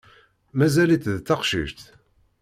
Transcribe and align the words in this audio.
Mazal-itt 0.57 1.11
d 1.19 1.19
taqcict. 1.27 1.79